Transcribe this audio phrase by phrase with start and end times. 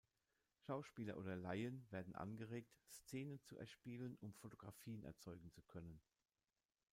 [0.65, 6.01] Schauspieler oder Laien werden angeregt, Szenen zu erspielen, um Fotografien erzeugen zu können.